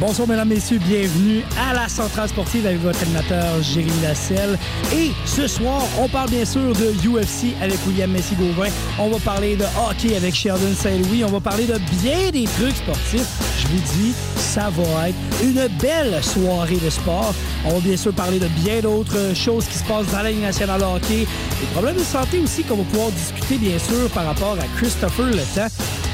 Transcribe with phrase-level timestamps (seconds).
[0.00, 4.56] Bonsoir, mesdames, messieurs, bienvenue à la Centrale Sportive avec votre animateur Jérémy Lasselle.
[4.94, 8.68] Et ce soir, on parle bien sûr de UFC avec William Messi-Gauvin.
[9.00, 11.24] On va parler de hockey avec Sheldon Saint-Louis.
[11.24, 13.26] On va parler de bien des trucs sportifs.
[13.58, 17.34] Je vous dis, ça va être une belle soirée de sport.
[17.64, 20.42] On va bien sûr parler de bien d'autres choses qui se passent dans la Ligue
[20.42, 21.26] nationale hockey.
[21.60, 25.26] Des problèmes de santé aussi qu'on va pouvoir discuter, bien sûr, par rapport à Christopher
[25.26, 26.07] Le Temps.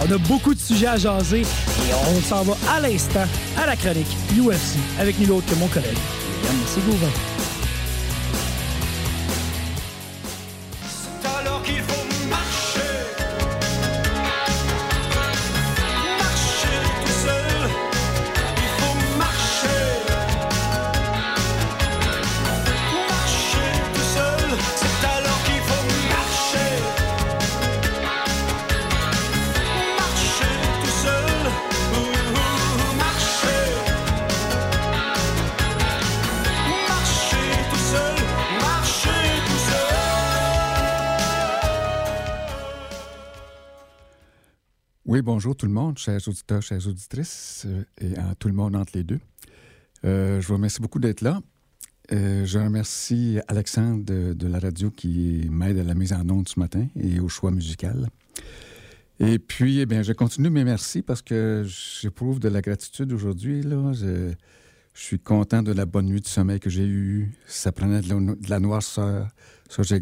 [0.00, 3.26] On a beaucoup de sujets à jaser et on s'en va à l'instant
[3.56, 5.96] à la chronique UFC avec nul autre que mon collègue
[6.42, 7.39] William Messi-Gauvin.
[45.22, 48.92] Bonjour tout le monde, chers auditeurs, chères auditrices, euh, et à tout le monde entre
[48.94, 49.20] les deux.
[50.04, 51.42] Euh, je vous remercie beaucoup d'être là.
[52.12, 56.58] Euh, je remercie Alexandre de, la radio qui m'aide à la mise en onde ce
[56.58, 58.08] matin et au choix musical.
[59.18, 63.62] Et puis, eh bien, je continue mes merci parce que j'éprouve de la gratitude aujourd'hui.
[63.62, 63.92] Là.
[63.92, 64.32] Je,
[64.94, 67.32] suis content de la bonne nuit de sommeil que j'ai eue.
[67.46, 69.28] Ça prenait de la, noirceur.
[69.68, 70.00] Ça, j'ai,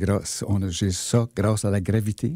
[0.71, 2.35] j'ai ça grâce à la gravité.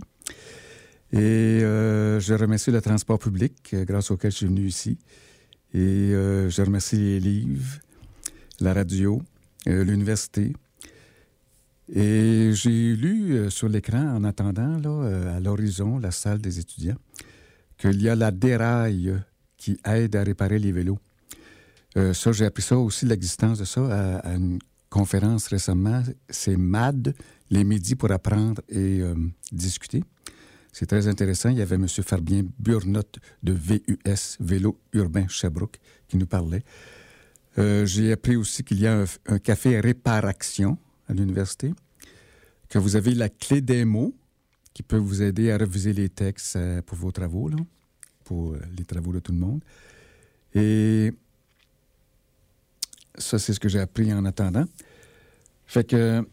[1.13, 4.99] Et euh, je remercie le transport public, euh, grâce auquel je suis venu ici.
[5.75, 7.79] Et euh, je remercie les livres,
[8.61, 9.21] la radio,
[9.67, 10.55] l'université.
[11.95, 16.97] Et j'ai lu sur l'écran, en attendant, là, à l'horizon, la salle des étudiants,
[17.77, 19.15] qu'il y a la déraille
[19.57, 20.99] qui aide à réparer les vélos.
[21.95, 26.03] Ça, j'ai appris ça aussi, l'existence de ça, à, à une conférence récemment.
[26.29, 27.15] C'est MAD,
[27.51, 29.01] les midis pour apprendre et
[29.53, 30.03] discuter.
[30.73, 31.51] C'est très intéressant.
[31.51, 31.87] Il y avait M.
[31.87, 35.79] Fabien Burnotte de VUS, Vélo Urbain Sherbrooke,
[36.09, 36.65] qui nous parlait.
[37.59, 40.79] Euh, J'ai appris aussi qu'il y a un, café Réparaction
[41.09, 41.73] à l'université,
[42.71, 44.15] que vous avez la clé des mots
[44.73, 47.51] qui peut vous aider à reviser les textes euh, pour vos travaux,
[48.25, 49.63] pour euh, les travaux de tout le monde.
[50.55, 51.13] Et
[53.19, 54.65] ça, c'est ce que j'ai appris en attendant.
[55.67, 56.27] Fait que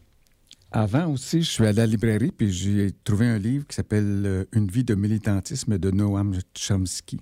[0.72, 4.44] avant aussi, je suis à la librairie puis j'ai trouvé un livre qui s'appelle euh,
[4.52, 7.18] Une vie de militantisme de Noam Chomsky.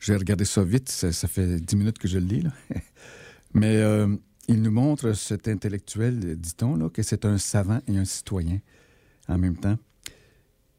[0.00, 2.42] J'ai regardé ça vite, ça, fait dix minutes que je le lis.
[2.42, 2.50] là.
[3.54, 4.14] Mais euh,
[4.48, 8.60] il nous montre cet intellectuel, dit-on, que c'est un savant et un citoyen
[9.28, 9.78] en même temps.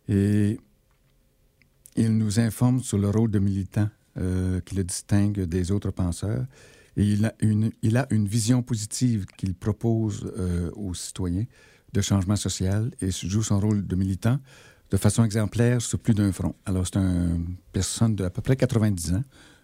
[0.08, 0.60] Et
[1.96, 6.46] il nous informe sur le rôle de militant euh, qui le distingue des autres penseurs.
[6.98, 11.46] Et il a une, il a une vision positive qu'il propose euh, aux citoyens
[11.94, 14.40] de changement social et joue son rôle de militant
[14.90, 16.56] de façon exemplaire sur plus d'un front.
[16.66, 19.24] Alors, c'est une personne de à peu près 90 ans,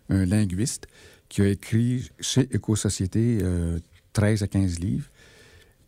[0.10, 0.88] un linguiste,
[1.30, 3.80] qui a écrit chez Éco-Société euh,
[4.14, 5.10] 13 à 15 livres.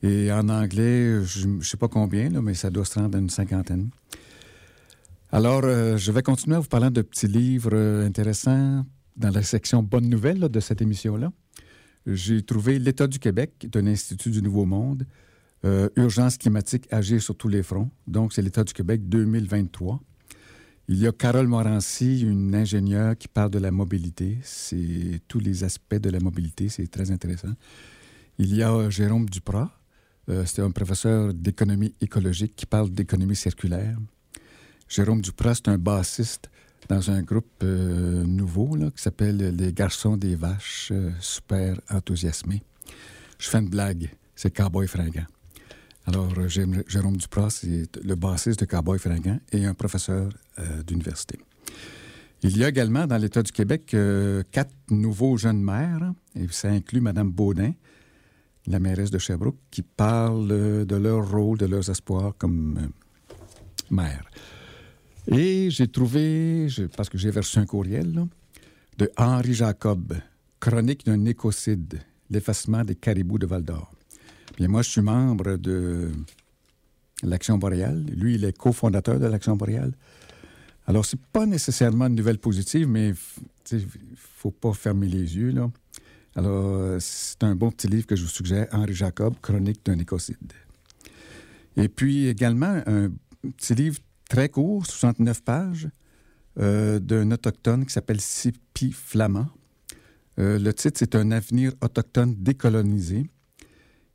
[0.01, 3.19] Et en anglais, je ne sais pas combien, là, mais ça doit se rendre à
[3.19, 3.89] une cinquantaine.
[5.31, 9.41] Alors, euh, je vais continuer à vous parler de petits livres euh, intéressants dans la
[9.41, 11.31] section Bonnes nouvelles de cette émission-là.
[12.05, 15.05] J'ai trouvé L'État du Québec de l'Institut du Nouveau Monde,
[15.63, 17.89] euh, Urgence climatique, agir sur tous les fronts.
[18.07, 19.99] Donc, c'est l'État du Québec 2023.
[20.87, 24.37] Il y a Carole Morancy, une ingénieure qui parle de la mobilité.
[24.43, 27.53] C'est tous les aspects de la mobilité, c'est très intéressant.
[28.37, 29.71] Il y a euh, Jérôme Duprat,
[30.29, 33.97] euh, c'est un professeur d'économie écologique qui parle d'économie circulaire.
[34.87, 36.49] Jérôme Duprat, c'est un bassiste
[36.87, 42.61] dans un groupe euh, nouveau qui s'appelle Les Garçons des Vaches, euh, super enthousiasmés.
[43.39, 45.25] Je fais une blague, c'est Cowboy Fringant.
[46.05, 50.29] Alors, euh, Jérôme Duprat, c'est le bassiste de Cowboy Fringant et un professeur
[50.85, 51.39] d'université.
[52.43, 53.95] Il y a également dans l'État du Québec
[54.51, 57.73] quatre nouveaux jeunes maires, et ça inclut Mme Baudin,
[58.67, 60.47] la mairesse de Sherbrooke, qui parle
[60.85, 62.91] de leur rôle, de leurs espoirs comme
[63.89, 64.25] maire.
[65.27, 68.27] Et j'ai trouvé, parce que j'ai reçu un courriel,
[68.97, 70.13] de Henri Jacob,
[70.59, 71.99] Chronique d'un écocide,
[72.29, 73.91] l'effacement des caribous de Val d'Or.
[74.57, 76.11] Bien, moi, je suis membre de
[77.23, 78.05] l'Action boréale.
[78.15, 79.93] Lui, il est cofondateur de l'Action boréale.
[80.87, 83.13] Alors, c'est pas nécessairement une nouvelle positive, mais
[83.71, 83.85] il
[84.15, 85.51] faut pas fermer les yeux.
[85.51, 85.69] Là.
[86.35, 90.53] Alors, c'est un bon petit livre que je vous suggère, Henri Jacob, Chronique d'un écocide.
[91.75, 93.09] Et puis également, un
[93.57, 93.99] petit livre
[94.29, 95.89] très court, 69 pages,
[96.59, 99.47] euh, d'un autochtone qui s'appelle Sipi Flamand.
[100.39, 103.29] Euh, le titre, c'est Un avenir autochtone décolonisé.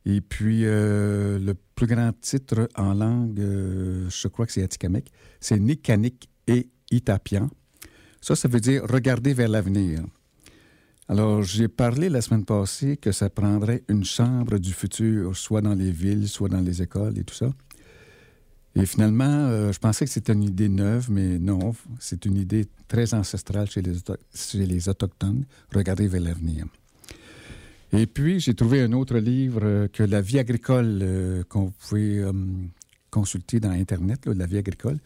[0.06, 5.10] Et puis, euh, le plus grand titre en langue, je crois que c'est Atikamek,
[5.40, 7.50] c'est Nikanik et Itapian.
[8.20, 10.02] Ça, ça veut dire regarder vers l'avenir.
[11.08, 15.74] Alors, j'ai parlé la semaine passée que ça prendrait une chambre du futur, soit dans
[15.74, 17.50] les villes, soit dans les écoles et tout ça.
[18.76, 22.66] Et finalement, euh, je pensais que c'était une idée neuve, mais non, c'est une idée
[22.86, 25.44] très ancestrale chez les, Autochtones,
[25.74, 26.66] regarder vers l'avenir.
[27.92, 32.22] Et puis, j'ai trouvé un autre livre euh, que La vie agricole, euh, qu'on pouvait
[33.10, 34.98] consulter dans Internet, La vie agricole.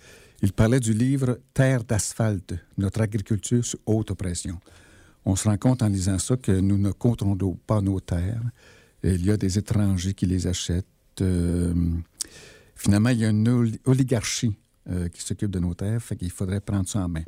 [0.42, 4.60] Il parlait du livre Terre d'asphalte, notre agriculture sous haute pression.
[5.24, 8.42] On se rend compte en lisant ça que nous ne contrôlons pas nos terres.
[9.02, 10.84] Il y a des étrangers qui les achètent.
[12.76, 14.54] Finalement, il y a une oli- oligarchie
[14.90, 17.24] euh, qui s'occupe de nos terres, fait qu'il faudrait prendre ça en main.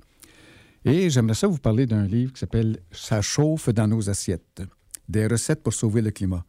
[0.85, 4.63] Et j'aimerais ça vous parler d'un livre qui s'appelle Ça chauffe dans nos assiettes.
[5.09, 6.45] Des recettes pour sauver le climat.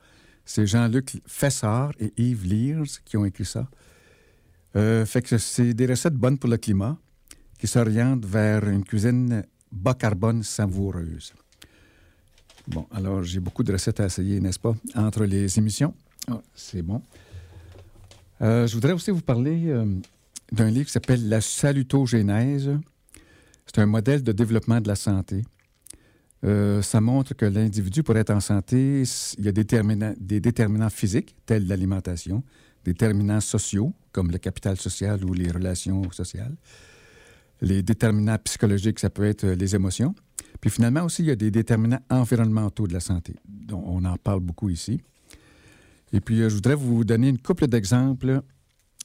[0.45, 3.67] C'est Jean-Luc Fessard et Yves Lears qui ont écrit ça.
[4.75, 6.97] Euh, fait que c'est des recettes bonnes pour le climat
[7.57, 11.33] qui s'orientent vers une cuisine bas carbone savoureuse.
[12.67, 15.94] Bon, alors j'ai beaucoup de recettes à essayer, n'est-ce pas, entre les émissions.
[16.29, 17.01] Ah, c'est bon.
[18.41, 19.85] Euh, je voudrais aussi vous parler euh,
[20.51, 22.71] d'un livre qui s'appelle La salutogénèse.
[23.65, 25.43] C'est un modèle de développement de la santé.
[26.43, 29.03] Euh, ça montre que l'individu, pour être en santé,
[29.37, 32.43] il y a des, déterminants- des déterminants physiques, tels l'alimentation,
[32.85, 36.55] des déterminants sociaux, comme le capital social ou les relations sociales,
[37.61, 40.13] les déterminants psychologiques, ça peut être les émotions.
[40.61, 44.15] Puis finalement aussi, il y a des déterminants environnementaux de la santé, dont on en
[44.17, 45.01] parle beaucoup ici.
[46.13, 48.42] Et puis, euh, je voudrais vous donner une couple d'exemples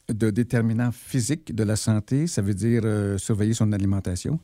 [0.09, 2.27] de déterminants physiques de la santé.
[2.27, 4.39] Ça veut dire euh, surveiller son alimentation.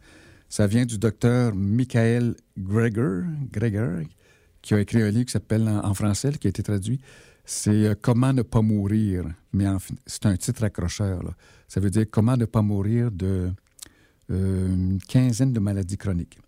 [0.48, 4.06] Ça vient du docteur Michael Greger,
[4.62, 7.00] qui a écrit un livre qui s'appelle en, français, qui a été traduit.
[7.44, 9.24] C'est euh, Comment ne pas mourir.
[9.52, 9.66] Mais
[10.06, 11.34] c'est un titre accrocheur.
[11.68, 13.50] Ça veut dire Comment ne pas mourir de
[15.08, 16.38] quinzaine de maladies chroniques.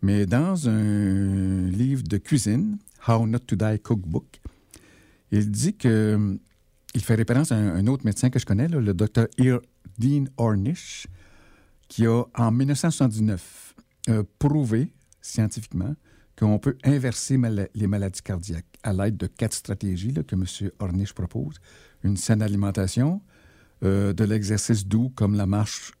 [0.00, 4.40] Mais dans un livre de cuisine, How Not to Die Cookbook,
[5.38, 6.38] il dit que
[6.94, 9.26] il fait référence à un, autre médecin que je connais, le docteur
[9.98, 11.08] Dean Ornish,
[11.88, 13.74] qui a, en 1979,
[14.10, 15.94] euh, prouvé scientifiquement
[16.38, 17.38] qu'on peut inverser
[17.74, 20.70] les maladies cardiaques à l'aide de quatre stratégies que M.
[20.78, 21.56] Ornish propose.
[22.02, 23.22] Une saine alimentation,
[23.82, 25.92] euh, de l'exercice doux comme la marche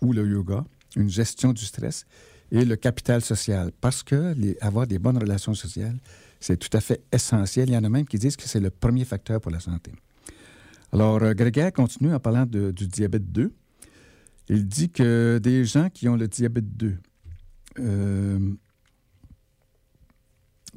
[0.00, 0.64] ou le yoga,
[0.96, 2.04] une gestion du stress
[2.50, 3.72] et le capital social.
[3.80, 5.98] Parce que avoir des bonnes relations sociales,
[6.46, 7.68] c'est tout à fait essentiel.
[7.68, 9.92] Il y en a même qui disent que c'est le premier facteur pour la santé.
[10.92, 13.52] Alors, euh, Grégaire continue en parlant du diabète 2.
[14.48, 16.96] Il dit que des gens qui ont le diabète 2,
[17.80, 18.38] euh,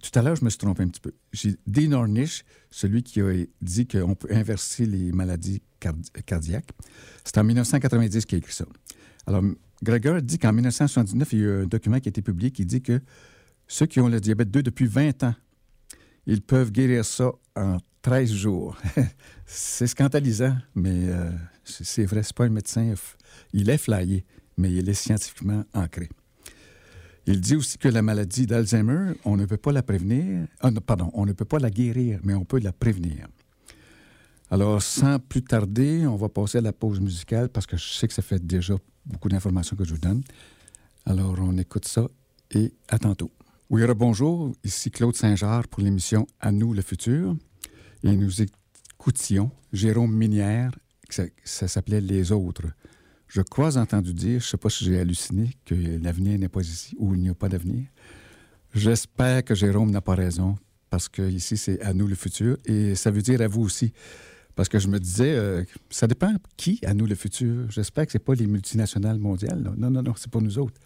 [0.02, 1.12] tout à l'heure, je me suis trompé un petit peu.
[1.34, 3.32] J'ai Dean Ornish, celui qui a
[3.62, 6.72] dit qu'on peut inverser les maladies cardi- cardiaques.
[7.24, 8.66] C'est en 1990 qu'il a écrit ça.
[9.28, 9.44] Alors,
[9.84, 12.66] Gregor dit qu'en 1979, il y a eu un document qui a été publié qui
[12.66, 13.00] dit que
[13.68, 15.36] ceux qui ont le diabète 2 depuis 20 ans,
[16.26, 18.78] ils peuvent guérir ça en 13 jours.
[19.46, 21.32] c'est scandalisant, mais euh,
[21.64, 22.94] c'est vrai, c'est pas un médecin.
[23.54, 24.26] Il est flyé,
[24.58, 26.10] mais il est scientifiquement ancré.
[27.26, 30.48] Il dit aussi que la maladie d'Alzheimer, on ne peut pas la prévenir.
[30.62, 33.28] Ah, non, pardon, on ne peut pas la guérir, mais on peut la prévenir.
[34.50, 38.08] Alors, sans plus tarder, on va passer à la pause musicale parce que je sais
[38.08, 38.74] que ça fait déjà
[39.06, 40.24] beaucoup d'informations que je vous donne.
[41.06, 42.08] Alors, on écoute ça
[42.52, 43.32] et à tantôt.
[43.72, 44.52] Oui, bonjour.
[44.64, 47.36] Ici Claude Saint-Georges pour l'émission À nous le futur.
[48.02, 50.72] Et nous écoutions Jérôme Minière,
[51.08, 52.66] ça, ça s'appelait Les autres.
[53.28, 56.62] Je crois entendu dire, je ne sais pas si j'ai halluciné, que l'avenir n'est pas
[56.62, 57.86] ici ou il n'y a pas d'avenir.
[58.74, 60.56] J'espère que Jérôme n'a pas raison,
[60.90, 63.94] parce que ici, c'est à nous le futur, et ça veut dire à vous aussi.
[64.56, 67.70] Parce que je me disais, euh, ça dépend qui à nous le futur.
[67.70, 69.62] J'espère que ce n'est pas les multinationales mondiales.
[69.62, 69.74] là.
[69.78, 70.82] Non, non, non, c'est pour nous autres.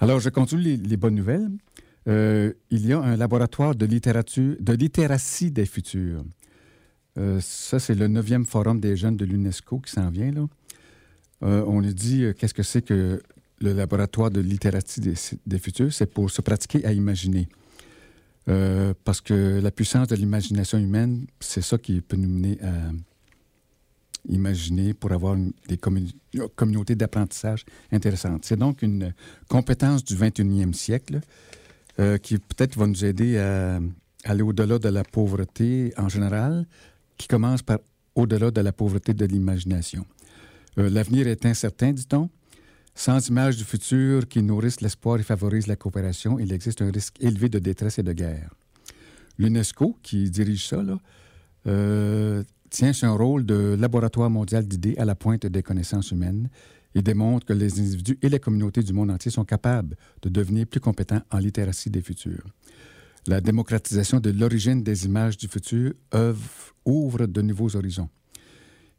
[0.00, 1.48] Alors, je continue les, les bonnes nouvelles.
[2.06, 6.24] Euh, il y a un laboratoire de littératie des futurs.
[7.16, 10.32] Euh, ça, c'est le 9e forum des jeunes de l'UNESCO qui s'en vient.
[11.42, 13.22] Euh, on nous dit qu'est-ce que c'est que
[13.60, 15.92] le laboratoire de littératie des, futurs?
[15.92, 17.48] C'est pour se pratiquer à imaginer.
[19.04, 22.92] Parce que la puissance de l'imagination humaine, c'est ça qui peut nous mener à
[24.28, 25.36] imaginer pour avoir
[25.68, 26.10] des commun-
[26.54, 28.44] communautés d'apprentissage intéressantes.
[28.44, 29.14] C'est donc une
[29.48, 31.20] compétence du 21e siècle
[31.98, 33.80] euh, qui peut-être va nous aider à
[34.24, 36.66] aller au-delà de la pauvreté en général,
[37.16, 37.78] qui commence par
[38.14, 40.06] au-delà de la pauvreté de l'imagination.
[40.78, 42.30] Euh, L'avenir est incertain, dit-on.
[42.94, 47.16] Sans image du futur qui nourrisse l'espoir et favorise la coopération, il existe un risque
[47.20, 48.54] élevé de détresse et de guerre.
[49.36, 50.80] L'UNESCO, qui dirige ça,
[51.66, 56.48] euh, tient un rôle de laboratoire mondial d'idées à la pointe des connaissances humaines
[56.94, 60.66] et démontre que les individus et les communautés du monde entier sont capables de devenir
[60.66, 62.46] plus compétents en littératie des futurs.
[63.26, 65.94] La démocratisation de l'origine des images du futur
[66.84, 68.08] ouvre de nouveaux horizons.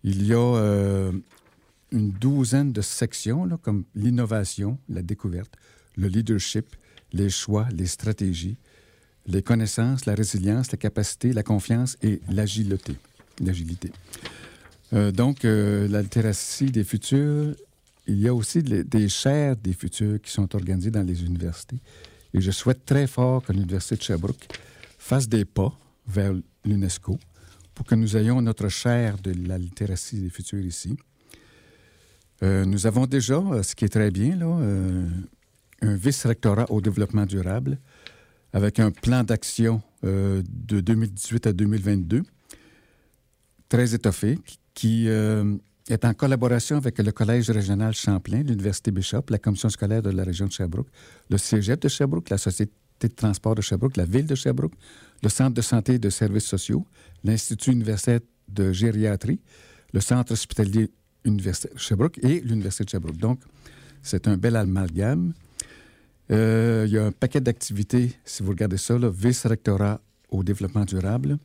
[0.04, 1.12] Il y a euh,
[1.92, 5.54] une douzaine de sections, comme l'innovation, la découverte,
[5.96, 6.76] le leadership,
[7.14, 8.58] les choix, les stratégies,
[9.28, 12.98] les connaissances, la résilience, la capacité, la confiance et l'agilité.
[14.94, 17.56] Euh, donc, euh, la littératie des futurs,
[18.08, 21.78] il y a aussi des chaires des futurs qui sont organisées dans les universités.
[22.34, 24.48] Et je souhaite très fort que l'Université de Sherbrooke
[24.98, 25.72] fasse des pas
[26.08, 26.34] vers
[26.66, 27.18] l'UNESCO
[27.74, 30.96] pour que nous ayons notre chaire de la littératie des futurs ici.
[32.44, 35.08] Euh, nous avons déjà, euh, ce qui est très bien, là, euh,
[35.82, 37.78] un vice-rectorat au développement durable
[38.54, 42.22] avec un plan d'action de 2018 à 2022
[43.68, 44.38] très étoffé
[44.74, 45.08] qui-
[45.90, 50.24] est en collaboration avec le Collège régional Champlain, l'Université Bishop, la Commission scolaire de la
[50.24, 50.88] région de Sherbrooke,
[51.30, 54.74] le Cégep de Sherbrooke, la Société de transport de Sherbrooke, la Ville de Sherbrooke,
[55.22, 56.86] le Centre de santé et de services sociaux,
[57.24, 59.40] l'Institut universitaire de gériatrie,
[59.94, 60.92] le Centre hospitalier
[61.24, 63.18] universitaire de Sherbrooke et l'Université de Sherbrooke.
[63.18, 63.40] Donc,
[64.02, 65.34] c'est un bel amalgame.
[66.32, 70.00] Euh, il y a un paquet d'activités, si vous regardez ça, là, vice-rectorat
[70.30, 71.38] au développement durable.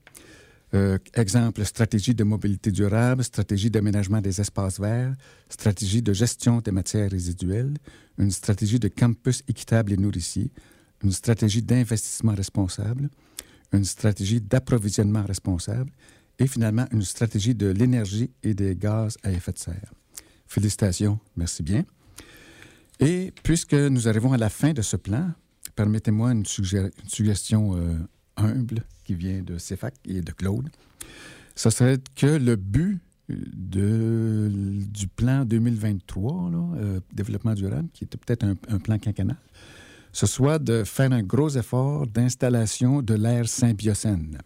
[0.72, 5.14] Euh, exemple, stratégie de mobilité durable, stratégie d'aménagement des espaces verts,
[5.48, 7.74] stratégie de gestion des matières résiduelles,
[8.18, 10.52] une stratégie de campus équitable et nourricier,
[11.02, 13.10] une stratégie d'investissement responsable,
[13.72, 15.90] une stratégie d'approvisionnement responsable
[16.38, 19.92] et finalement une stratégie de l'énergie et des gaz à effet de serre.
[20.46, 21.84] Félicitations, merci bien.
[23.00, 25.32] Et puisque nous arrivons à la fin de ce plan,
[25.74, 27.96] permettez-moi une, suggestion euh,
[28.36, 30.68] humble qui vient de CEFAC et de Claude.
[31.56, 34.48] Ce serait que le but de,
[34.88, 39.36] du plan 2023, là, euh, développement durable, qui était peut-être un, plan quinquennal,
[40.12, 44.38] ce soit de faire un gros effort d'installation de l'ère symbiocène,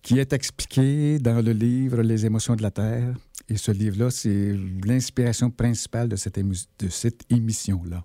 [0.00, 3.14] qui est expliqué dans le livre Les émotions de la Terre.
[3.50, 8.04] Et ce livre-là, c'est l'inspiration principale de cette émission-là.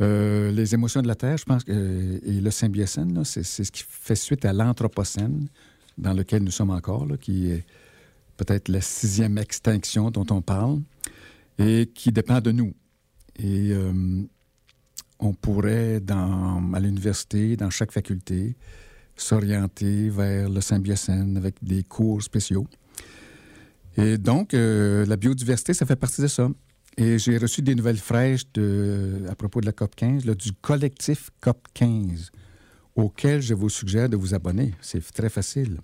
[0.00, 3.84] Euh, les émotions de la Terre, je pense euh, et le symbiocène, c'est, ce qui
[3.86, 5.48] fait suite à l'anthropocène,
[5.98, 7.64] dans lequel nous sommes encore, qui est
[8.36, 10.80] peut-être la sixième extinction dont on parle,
[11.58, 12.72] et qui dépend de nous.
[13.38, 14.22] Et euh,
[15.18, 18.56] on pourrait, dans, à l'université, dans chaque faculté,
[19.14, 22.66] s'orienter vers le symbiocène avec des cours spéciaux.
[23.98, 26.48] Et donc, la biodiversité, ça fait partie de ça.
[26.98, 28.44] Et j'ai reçu des nouvelles fraîches
[29.28, 32.30] à propos de la COP 15, là, du collectif COP 15,
[32.96, 34.74] auquel je vous suggère de vous abonner.
[34.80, 35.78] C'est très facile.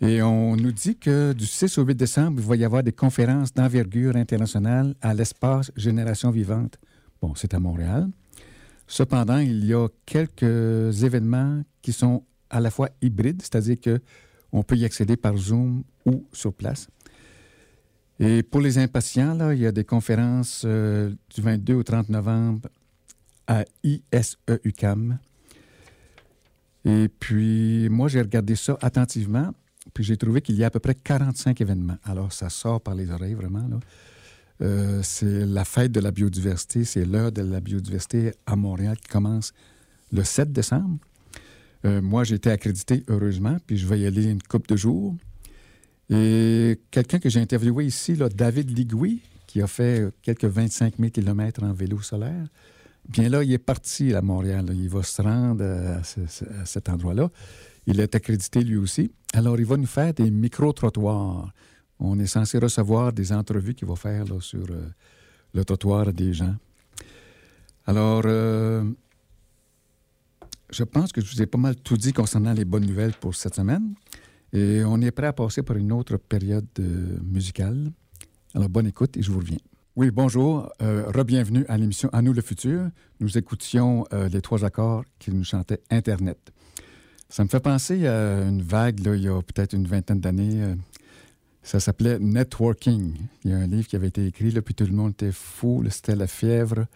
[0.00, 2.92] Et on nous dit que du 6 au 8 décembre, il va y avoir des
[2.92, 6.78] conférences d'envergure internationale à l'espace Génération Vivante.
[7.20, 8.08] Bon, c'est à Montréal.
[8.86, 14.00] Cependant, il y a quelques événements qui sont à la fois hybrides, c'est-à-dire que
[14.52, 16.88] on peut y accéder par Zoom ou sur place.
[18.22, 22.10] Et pour les impatients, là, il y a des conférences euh, du 22 au 30
[22.10, 22.68] novembre
[23.46, 25.18] à ISEUCAM.
[26.84, 29.54] Et puis, moi, j'ai regardé ça attentivement,
[29.94, 31.96] puis j'ai trouvé qu'il y a à peu près 45 événements.
[32.04, 33.66] Alors, ça sort par les oreilles, vraiment.
[34.60, 39.08] Euh, c'est la fête de la biodiversité, c'est l'heure de la biodiversité à Montréal qui
[39.08, 39.54] commence
[40.12, 40.98] le 7 décembre.
[41.86, 45.16] Euh, moi, j'ai été accrédité, heureusement, puis je vais y aller une couple de jours.
[46.10, 51.62] Et quelqu'un que j'ai interviewé ici, David Ligui, qui a fait quelques 25 000 km
[51.62, 52.46] en vélo solaire,
[53.08, 54.66] bien là, il est parti à Montréal.
[54.74, 57.30] Il va se rendre à, ce- ce- à cet endroit-là.
[57.86, 59.10] Il est accrédité lui aussi.
[59.32, 61.52] Alors, il va nous faire des micro-trottoirs.
[62.00, 64.88] On est censé recevoir des entrevues qu'il va faire sur euh,
[65.54, 66.56] le trottoir des gens.
[67.86, 68.84] Alors, euh,
[70.70, 73.34] je pense que je vous ai pas mal tout dit concernant les bonnes nouvelles pour
[73.34, 73.94] cette semaine.
[74.52, 77.90] Et on est prêt à passer par une autre période euh, musicale.
[78.54, 79.58] Alors, bonne écoute et je vous reviens.
[79.96, 80.72] Oui, bonjour.
[80.82, 82.88] Euh, Rebienvenue à l'émission À nous le futur.
[83.20, 86.38] Nous écoutions euh, les trois accords qui nous chantaient Internet.
[87.28, 90.62] Ça me fait penser à une vague, il y a peut-être une vingtaine d'années.
[90.62, 90.74] euh,
[91.62, 93.14] ça s'appelait Networking.
[93.44, 95.32] Il y a un livre qui avait été écrit, là, puis tout le monde était
[95.32, 95.84] fou.
[95.90, 96.86] C'était la fièvre.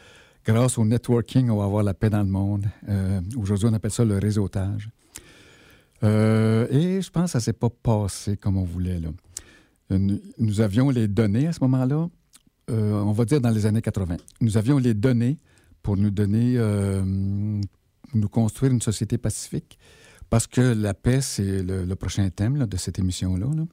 [0.45, 2.67] Grâce au networking, on va avoir la paix dans le monde.
[3.37, 4.89] Aujourd'hui, on appelle ça le réseautage.
[6.05, 9.01] Euh, et je pense que ça ne s'est pas passé comme on voulait.
[9.91, 12.09] Euh, Nous, avions les données à ce moment-là,
[12.71, 14.17] euh, on va dire dans les années 80.
[14.41, 15.39] Nous avions les données
[15.83, 16.57] pour nous donner,
[18.15, 19.79] nous construire une société pacifique,
[20.31, 23.47] parce que la paix, c'est le, prochain thème de cette émission-là.
[23.55, 23.65] là.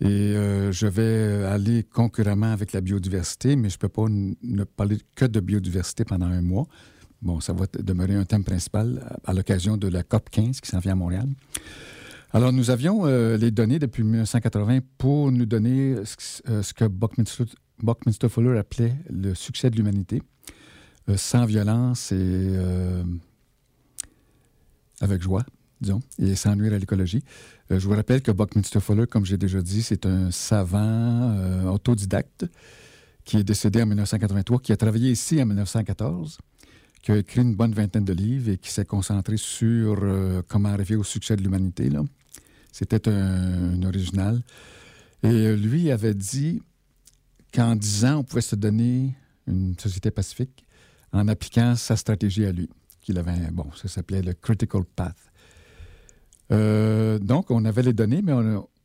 [0.00, 0.32] Et
[0.72, 5.24] je vais aller concurremment avec la biodiversité, mais je ne peux pas ne parler que
[5.24, 6.66] de biodiversité pendant un mois.
[7.22, 10.68] Bon, ça va demeurer un thème principal à, à l'occasion de la COP 15 qui
[10.70, 11.28] s'en vient à Montréal.
[12.32, 16.16] Alors, nous avions euh, les données depuis 1980 pour nous donner ce,
[16.72, 17.44] que- euh, Buckminster,
[17.82, 20.22] Buckminster Fuller appelait le succès de l'humanité,
[21.08, 23.02] euh, sans violence et euh,
[25.00, 25.44] avec joie,
[25.80, 27.22] disons, et sans nuire à l'écologie.
[27.70, 30.78] Euh, je vous rappelle que Buckminster Fuller, comme j'ai déjà dit, c'est un savant
[31.36, 32.46] euh, autodidacte
[33.24, 36.38] qui est décédé en 1983, qui a travaillé ici en 1914,
[37.02, 40.68] qui a écrit une bonne vingtaine de livres et qui s'est concentré sur euh, comment
[40.68, 41.88] arriver au succès de l'humanité.
[42.72, 44.42] C'était un, original.
[45.22, 46.62] Et euh, lui avait dit
[47.52, 49.14] qu'en 10 ans, on pouvait se donner
[49.46, 50.64] une société pacifique
[51.12, 52.68] en appliquant sa stratégie à lui,
[53.00, 55.16] qu'il avait, bon, ça s'appelait le Critical Path.
[56.52, 58.32] Euh, donc, on avait les données, mais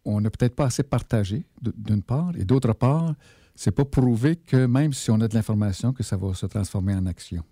[0.05, 2.31] on n'a peut-être pas assez partagé, d'une part.
[2.37, 3.13] Et d'autre part,
[3.55, 6.95] c'est pas prouvé que même si on a de l'information, que ça va se transformer
[6.95, 7.43] en action.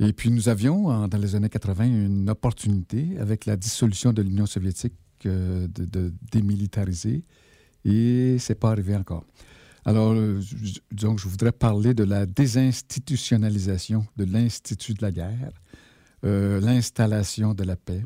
[0.00, 4.46] Et puis, nous avions, dans les années 80, une opportunité avec la dissolution de l'Union
[4.46, 4.94] soviétique
[5.26, 7.24] euh, de, démilitariser.
[7.84, 9.24] Et c'est pas arrivé encore.
[9.84, 15.52] Alors, euh, je- donc, je voudrais parler de la désinstitutionnalisation de l'Institut de la guerre,
[16.24, 18.04] euh, l'installation de la paix,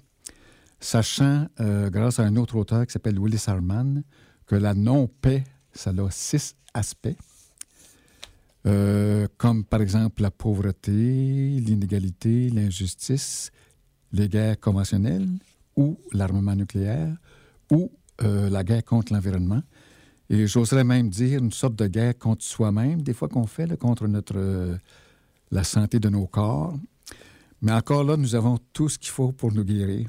[0.80, 4.02] sachant, grâce à un autre auteur qui s'appelle Willis Harman,
[4.46, 7.16] que la non-paix, ça a six aspects,
[8.64, 13.50] euh, comme par exemple la pauvreté, l'inégalité, l'injustice,
[14.12, 15.28] les guerres conventionnelles
[15.76, 17.16] ou l'armement nucléaire
[17.70, 17.90] ou
[18.22, 19.62] euh, la guerre contre l'environnement.
[20.30, 23.76] Et j'oserais même dire une sorte de guerre contre soi-même, des fois qu'on fait, là,
[23.76, 24.76] contre notre, euh,
[25.50, 26.74] la santé de nos corps.
[27.60, 30.08] Mais encore là, nous avons tout ce qu'il faut pour nous guérir.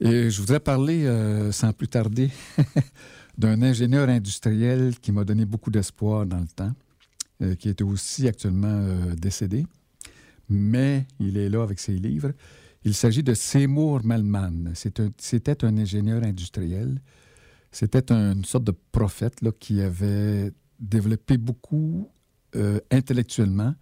[0.00, 1.04] Et je voudrais parler,
[1.50, 2.30] sans plus tarder,
[3.38, 6.72] d'un ingénieur industriel qui m'a donné beaucoup d'espoir dans le temps,
[7.42, 9.64] euh, qui est aussi actuellement euh, décédé,
[10.48, 12.32] mais il est là avec ses livres.
[12.84, 14.00] Il s'agit de Seymour
[15.00, 17.00] un- C'était un ingénieur industriel.
[17.70, 22.08] C'était un- une sorte de prophète qui avait développé beaucoup
[22.56, 23.74] euh, intellectuellement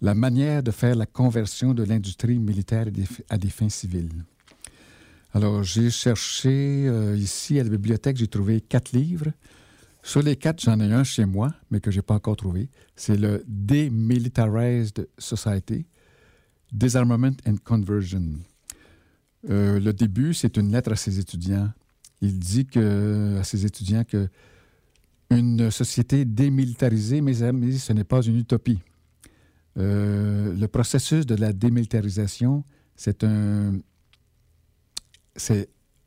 [0.00, 2.86] la manière de faire la conversion de l'industrie militaire
[3.28, 4.24] à des, fins civiles.
[5.32, 9.32] Alors, j'ai cherché ici à la bibliothèque, j'ai trouvé quatre livres.
[10.06, 12.70] Sur les quatre, j'en ai un chez moi, mais que je n'ai pas encore trouvé.
[12.94, 15.84] C'est le Demilitarized Society,
[16.70, 18.38] Disarmament and Conversion.
[19.50, 21.72] Euh, le début, c'est une lettre à ses étudiants.
[22.20, 24.28] Il dit que, à ses étudiants que
[25.30, 28.78] une société démilitarisée, mes amis, ce n'est pas une utopie.
[29.76, 32.62] Euh, le processus de la démilitarisation,
[32.94, 33.72] c'est un,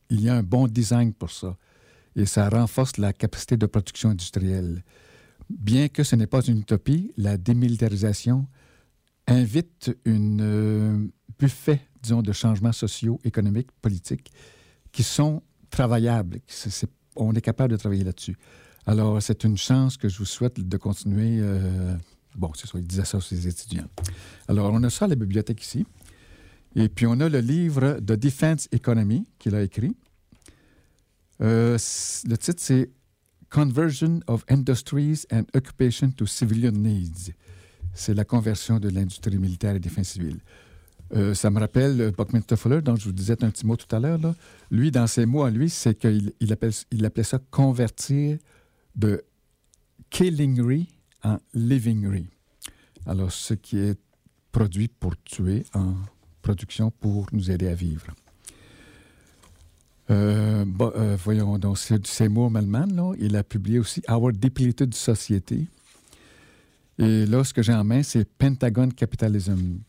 [0.09, 1.57] il y a un bon design pour ça.
[2.19, 4.83] Et ça renforce la capacité de production industrielle.
[5.49, 8.45] Bien que ce n'est pas une utopie, la démilitarisation
[9.25, 11.07] invite une euh,
[11.39, 14.33] buffet, disons, de changements sociaux, économiques, politiques,
[14.91, 16.39] qui sont travaillables.
[17.15, 18.35] On est capable de travailler là-dessus.
[18.85, 21.37] Alors, c'est une chance que je vous souhaite de continuer.
[21.39, 21.95] euh,
[22.35, 23.87] bon, c'est ça, il disait ça ses étudiants.
[24.49, 25.85] Alors, on a ça à la bibliothèque ici.
[26.75, 29.95] Et puis, on a le livre de Defense Economy qu'il a écrit.
[31.41, 31.77] Euh,
[32.27, 32.89] le titre, c'est
[33.49, 37.33] Conversion of Industries and Occupation to Civilian Needs.
[37.93, 40.39] C'est la conversion de l'industrie militaire et des fins civiles.
[41.15, 43.93] Euh, ça me rappelle euh, Buckminster Fuller, dont je vous disais un petit mot tout
[43.95, 44.19] à l'heure.
[44.69, 46.73] Lui, dans ses mots à lui, c'est qu'il il appelle,
[47.03, 48.37] appelait ça convertir
[48.95, 49.23] de
[50.11, 50.87] killingery
[51.23, 52.27] en livingery.
[53.07, 53.99] Alors, ce qui est
[54.51, 55.95] produit pour tuer en
[56.41, 58.07] production pour nous aider à vivre.
[60.09, 65.67] Euh, euh, voyons donc, c'est Seymour Melman, là, il a publié aussi Our Depleted Society.
[66.97, 69.79] Et là, ce que j'ai en main, c'est Pentagon Capitalism,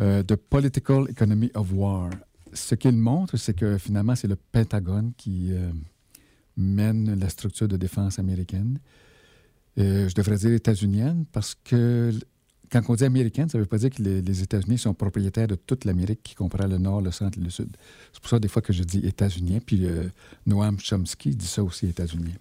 [0.00, 2.10] euh, The Political Economy of War.
[2.52, 5.70] Ce qu'il montre, c'est que finalement, c'est le Pentagone qui euh,
[6.56, 8.78] mène la structure de défense américaine.
[9.76, 12.12] Je devrais dire états-unienne parce que
[12.70, 15.54] quand on dit américaine, ça ne veut pas dire que les, États-Unis sont propriétaires de
[15.54, 17.76] toute l'Amérique, qui comprend le nord, le centre et le sud.
[18.12, 19.58] C'est pour ça, des fois, que je dis états-unien.
[19.64, 20.08] Puis euh,
[20.46, 22.34] Noam Chomsky dit ça aussi, états-unien.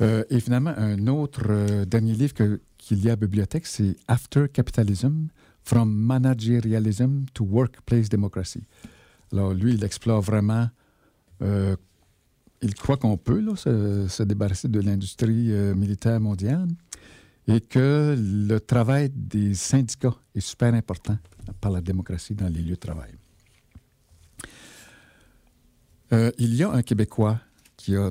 [0.00, 3.96] Euh, et finalement, un autre euh, dernier livre qu'il y a à la bibliothèque, c'est
[4.08, 5.28] After Capitalism,
[5.64, 8.64] From Managerialism to Workplace Democracy.
[9.32, 10.68] Alors, lui, il explore vraiment.
[11.40, 16.68] il croit qu'on peut se, se débarrasser de l'industrie militaire mondiale
[17.48, 21.18] et que le travail des syndicats est super important
[21.60, 23.12] par la démocratie dans les lieux de travail.
[26.12, 27.40] Euh, il y a un Québécois
[27.76, 28.10] qui a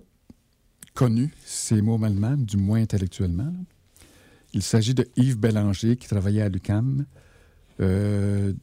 [0.94, 3.54] connu ces mots Malman, du moins intellectuellement.
[4.54, 7.06] Il s'agit de Yves Bélanger qui travaillait à l'UCAM.
[7.80, 8.54] Euh,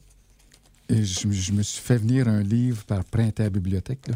[0.87, 4.07] et je, me suis fait venir un livre par prêt interbibliothèque.
[4.07, 4.15] là.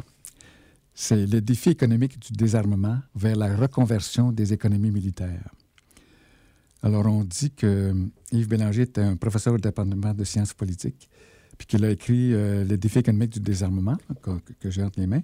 [0.94, 5.50] C'est Le défi économique du désarmement vers la reconversion des économies militaires.
[6.84, 7.96] Alors, on dit que
[8.34, 11.10] Yves Bélanger était un professeur au département de sciences politiques,
[11.58, 15.08] puis qu'il a écrit euh, Le défi économique du désarmement, que, que j'ai entre les
[15.08, 15.24] mains.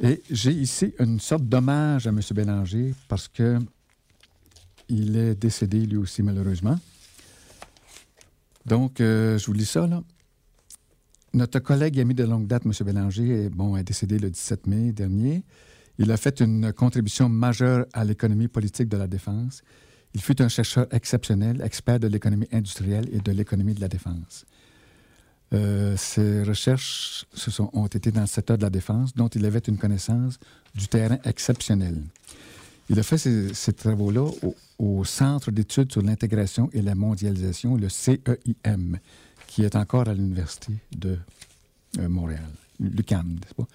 [0.00, 2.20] Et j'ai ici une sorte d'hommage à M.
[2.32, 3.58] Bélanger parce que
[4.88, 6.78] il est décédé lui aussi malheureusement.
[8.66, 9.88] Donc, euh, je vous lis ça.
[11.32, 12.72] Notre collègue et ami de longue date, M.
[12.84, 15.42] Bélanger, est, bon, est décédé le 17 mai dernier.
[15.98, 19.62] Il a fait une contribution majeure à l'économie politique de la défense.
[20.14, 24.46] Il fut un chercheur exceptionnel, expert de l'économie industrielle et de l'économie de la défense.
[25.52, 29.44] Euh, ses recherches se sont, ont été dans le secteur de la défense, dont il
[29.44, 30.38] avait une connaissance
[30.74, 32.00] du terrain exceptionnelle.
[32.88, 37.88] Il a fait ces, travaux-là au, au Centre d'études sur l'intégration et la mondialisation, le
[37.88, 38.98] CEIM,
[39.46, 41.18] qui est encore à l'Université de
[41.98, 42.50] euh, Montréal,
[42.80, 43.66] l'UQAM, n'est-ce pas?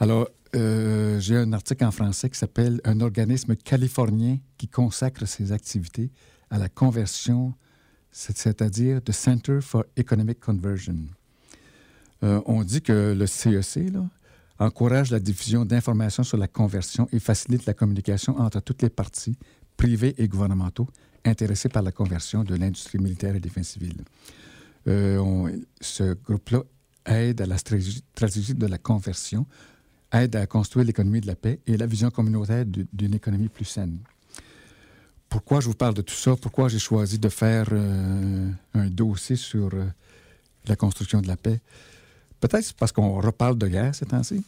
[0.00, 5.52] Alors, euh, j'ai un article en français qui s'appelle Un organisme californien qui consacre ses
[5.52, 6.10] activités
[6.50, 7.54] à la conversion,
[8.10, 10.96] c'est- c'est-à-dire The Center for Economic Conversion.
[12.22, 14.08] Euh, on dit que le CEC là,
[14.58, 19.36] encourage la diffusion d'informations sur la conversion et facilite la communication entre toutes les parties,
[19.76, 20.88] privées et gouvernementaux,
[21.24, 24.04] intéressés par la conversion de l'industrie militaire et des fins civiles.
[24.86, 26.62] Euh, ce groupe-là
[27.06, 29.46] aide à la stratégie de la conversion,
[30.14, 33.64] aide à construire l'économie de la paix et la vision communautaire du- d'une économie plus
[33.64, 33.98] saine.
[35.28, 36.36] Pourquoi je vous parle de tout ça?
[36.36, 39.84] Pourquoi j'ai choisi de faire euh, un dossier sur euh,
[40.66, 41.60] la construction de la paix?
[42.40, 44.44] Peut-être parce qu'on reparle de guerre ces temps-ci.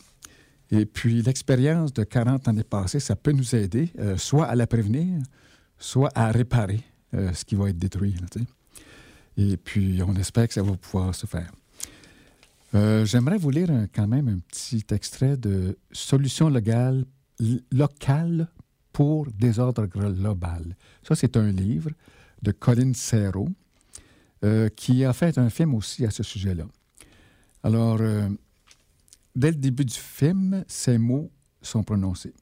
[0.70, 4.66] Et puis l'expérience de 40 années passées, ça peut nous aider euh, soit à la
[4.66, 5.20] prévenir,
[5.78, 6.82] soit à réparer
[7.32, 8.14] ce qui va être détruit.
[9.38, 11.50] Et puis on espère que ça va pouvoir se faire.
[12.74, 17.04] Euh, J'aimerais vous lire quand même un petit extrait de Solutions légales
[17.40, 18.48] l- locales
[18.92, 20.76] pour désordre global.
[21.02, 21.90] Ça, c'est un livre
[22.42, 23.50] de Colin Serrault
[24.44, 26.64] euh, qui a fait un film aussi à ce sujet-là.
[27.62, 28.28] Alors, euh,
[29.34, 31.30] dès le début du film, ces mots
[31.62, 32.34] sont prononcés.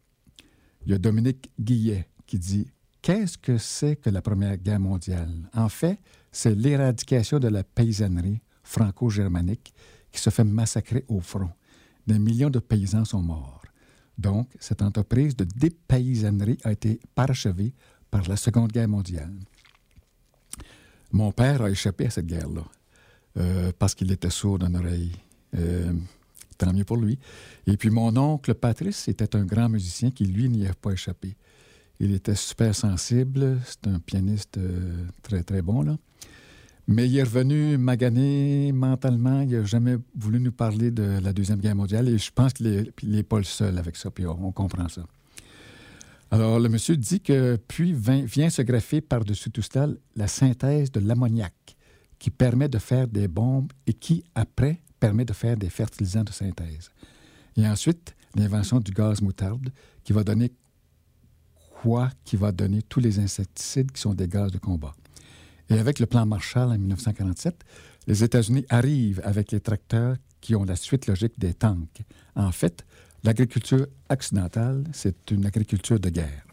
[0.86, 2.66] Il y a Dominique Guillet qui dit
[3.02, 5.98] Qu'est-ce que c'est que la Première Guerre mondiale En fait,
[6.32, 9.74] c'est l'éradication de la paysannerie franco-germanique
[10.14, 11.50] qui se fait massacrer au front.
[12.06, 13.62] Des millions de paysans sont morts.
[14.16, 17.74] Donc, cette entreprise de dépaysannerie a été parachevée
[18.10, 19.34] par la Seconde Guerre mondiale.
[21.10, 22.64] Mon père a échappé à cette guerre-là
[23.38, 25.12] euh, parce qu'il était sourd d'une oreille.
[25.56, 25.92] Euh,
[26.58, 27.18] tant mieux pour lui.
[27.66, 31.36] Et puis mon oncle Patrice était un grand musicien qui, lui, n'y a pas échappé.
[31.98, 35.96] Il était super sensible, c'est un pianiste euh, très, très bon, là.
[36.86, 39.40] Mais il est revenu magané mentalement.
[39.40, 42.92] Il n'a jamais voulu nous parler de la Deuxième Guerre mondiale et je pense qu'il
[43.04, 45.02] n'est pas le seul avec ça, puis on, comprend ça.
[46.30, 51.00] Alors, le monsieur dit que puis vient se greffer par-dessus tout cela la synthèse de
[51.00, 51.54] l'ammoniac
[52.18, 56.32] qui permet de faire des bombes et qui, après, permet de faire des fertilisants de
[56.32, 56.90] synthèse.
[57.56, 59.70] Et ensuite, l'invention du gaz moutarde
[60.02, 60.52] qui va donner
[61.82, 62.10] quoi?
[62.24, 64.94] Qui va donner tous les insecticides qui sont des gaz de combat.
[65.70, 67.64] Et avec le plan Marshall en 1947,
[68.06, 72.02] les États-Unis arrivent avec les tracteurs qui ont la suite logique des tanks.
[72.36, 72.84] En fait,
[73.22, 76.44] l'agriculture occidentale, c'est une agriculture de guerre.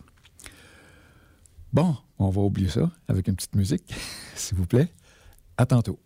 [1.74, 3.93] Bon, on va oublier ça avec une petite musique,
[4.36, 4.93] s'il vous plaît.
[5.58, 6.00] À tantôt.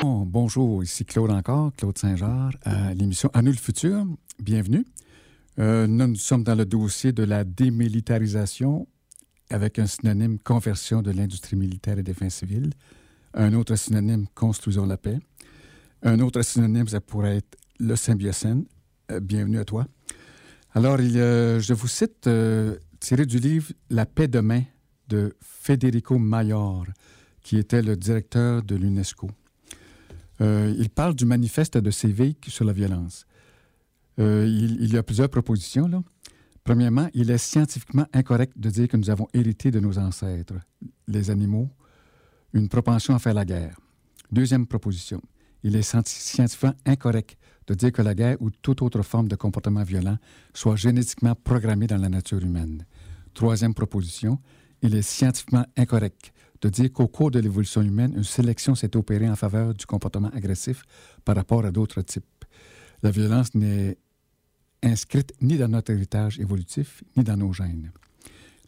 [0.00, 4.06] Bon, bonjour, ici Claude encore, Claude Saint-Georges, à l'émission À le futur.
[4.40, 4.84] Bienvenue.
[5.58, 8.86] Euh, nous sommes dans le dossier de la démilitarisation
[9.50, 12.72] avec un synonyme conversion de l'industrie militaire et des fins civiles,
[13.34, 15.18] un autre synonyme construisons la paix,
[16.02, 18.64] un autre synonyme, ça pourrait être le symbiocène.
[19.10, 19.86] Euh, bienvenue à toi.
[20.72, 24.62] Alors, euh, je vous cite euh, tiré du livre La paix demain
[25.08, 26.86] de Federico Mayor,
[27.42, 29.30] qui était le directeur de l'UNESCO.
[30.40, 33.24] Il parle du manifeste de Séville sur la violence.
[34.18, 35.88] Il, il y a plusieurs propositions.
[35.88, 36.02] Là.
[36.66, 40.54] Premièrement, il est scientifiquement incorrect de dire que nous avons hérité de nos ancêtres,
[41.06, 41.70] les animaux,
[42.52, 43.78] une propension à faire la guerre.
[44.32, 45.22] Deuxième proposition,
[45.62, 49.36] il est scienti- scientifiquement incorrect de dire que la guerre ou toute autre forme de
[49.36, 50.18] comportement violent
[50.54, 52.84] soit génétiquement programmée dans la nature humaine.
[53.32, 54.40] Troisième proposition,
[54.82, 59.28] il est scientifiquement incorrect de dire qu'au cours de l'évolution humaine, une sélection s'est opérée
[59.30, 60.82] en faveur du comportement agressif
[61.24, 62.44] par rapport à d'autres types.
[63.04, 63.98] La violence n'est
[64.82, 67.92] inscrite ni dans notre héritage évolutif, ni dans nos gènes.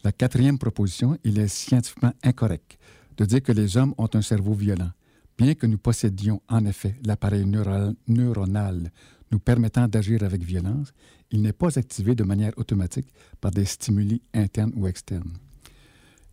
[0.03, 2.77] La quatrième proposition, il est scientifiquement incorrect
[3.17, 4.91] de dire que les hommes ont un cerveau violent.
[5.37, 8.91] Bien que nous possédions en effet l'appareil neuronal
[9.31, 10.93] nous permettant d'agir avec violence,
[11.31, 15.33] il n'est pas activé de manière automatique par des stimuli internes ou externes.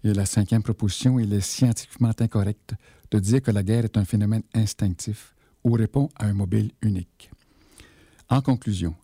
[0.03, 2.75] Et la cinquième proposition, il est scientifiquement incorrect
[3.11, 5.35] de dire que la guerre est un phénomène instinctif
[5.65, 7.31] ou répond à un mobile unique.
[8.29, 8.95] En conclusion,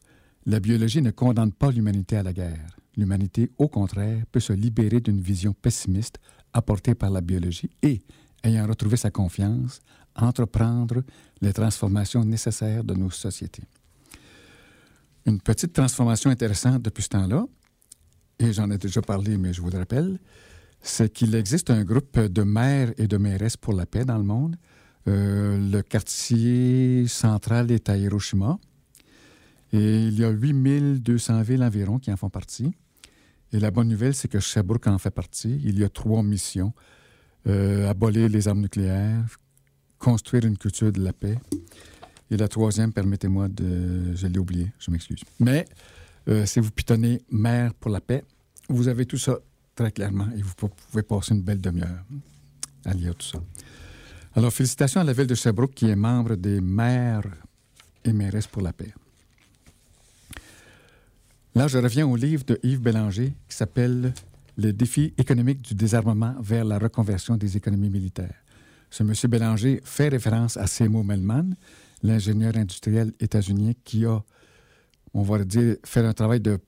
[0.47, 2.77] la biologie ne condamne pas l'humanité à la guerre.
[2.97, 6.19] L'humanité, au contraire, peut se libérer d'une vision pessimiste
[6.53, 8.03] apportée par la biologie et,
[8.43, 9.81] ayant retrouvé sa confiance,
[10.15, 11.03] entreprendre
[11.41, 13.65] les transformations nécessaires de nos sociétés.
[15.25, 17.47] Une petite transformation intéressante depuis ce temps-là,
[18.39, 20.19] et j'en ai déjà parlé, mais je vous le rappelle,
[20.81, 24.25] c'est qu'il existe un groupe de maires et de mairesses pour la paix dans le
[24.25, 24.57] monde.
[25.09, 28.59] Euh, le quartier central est à Hiroshima.
[29.73, 32.73] Et il y a 8200 villes environ qui en font partie.
[33.53, 35.61] Et la bonne nouvelle, c'est que Sherbrooke en fait partie.
[35.65, 36.73] Il y a trois missions.
[37.49, 39.25] Euh, abolir les armes nucléaires,
[39.99, 41.37] construire une culture de la paix.
[42.31, 44.15] Et la troisième, permettez-moi de...
[44.15, 45.21] Je l'ai oublié, je m'excuse.
[45.41, 45.65] Mais
[46.29, 48.25] euh, si vous pitonnez Mère pour la paix,
[48.69, 49.39] vous avez tout ça
[49.75, 52.05] très clairement et vous pouvez passer une belle demi-heure
[52.85, 53.43] à lire tout ça.
[54.35, 57.27] Alors, félicitations à la ville de Sherbrooke qui est membre des maires
[58.05, 58.95] et mairesses pour la paix.
[61.55, 64.15] Là, je reviens au livre de Yves Bélanger qui s'appelle
[64.57, 68.43] Les défis économiques du désarmement vers la reconversion des économies militaires.
[68.89, 71.55] Ce monsieur Bélanger fait référence à Seymour Melman,
[72.03, 74.23] l'ingénieur industriel états-unien qui a,
[75.13, 76.59] on va dire, fait un travail de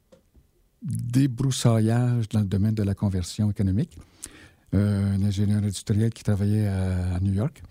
[0.83, 3.97] débroussaillage dans le domaine de la conversion économique.
[4.75, 7.63] Euh, un ingénieur industriel qui travaillait à, à New York.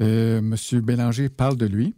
[0.00, 1.94] Euh, Monsieur Bélanger parle de lui.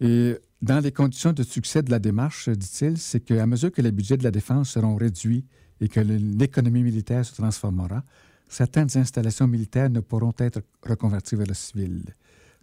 [0.00, 3.92] Et dans les conditions de succès de la démarche, dit-il, c'est qu'à mesure que les
[3.92, 5.44] budgets de la défense seront réduits
[5.80, 8.02] et que l'économie militaire se transformera,
[8.48, 12.04] certaines installations militaires ne pourront être reconverties vers le civil.